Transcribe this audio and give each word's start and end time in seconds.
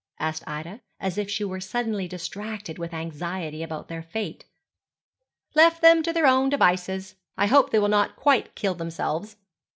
asked 0.19 0.43
Ida, 0.47 0.81
as 0.99 1.19
if 1.19 1.29
she 1.29 1.43
were 1.43 1.59
suddenly 1.59 2.07
distracted 2.07 2.79
with 2.79 2.91
anxiety 2.91 3.61
about 3.61 3.87
their 3.87 4.01
fate. 4.01 4.45
'Left 5.53 5.79
them 5.83 6.01
to 6.01 6.11
their 6.11 6.25
own 6.25 6.49
devices. 6.49 7.13
I 7.37 7.45
hope 7.45 7.69
they 7.69 7.77
will 7.77 7.87
not 7.87 8.15
quite 8.15 8.55
kill 8.55 8.73
themselves. 8.73 9.37